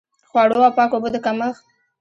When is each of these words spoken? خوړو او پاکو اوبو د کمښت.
خوړو 0.29 0.55
او 0.67 0.75
پاکو 0.77 0.93
اوبو 0.95 1.09
د 1.13 1.17
کمښت. 1.25 1.63